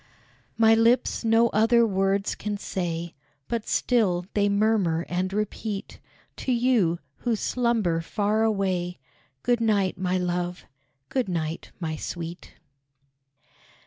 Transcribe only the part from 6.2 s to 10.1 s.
To you, who slumber far away, Good night,